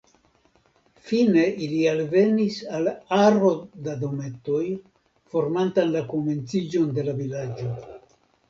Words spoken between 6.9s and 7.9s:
de la vilaĝo.